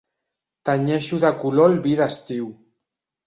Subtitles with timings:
[0.69, 2.49] Tenyeixo de color el vi d'estiu.